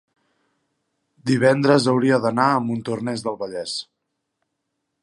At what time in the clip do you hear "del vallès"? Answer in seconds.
3.29-3.79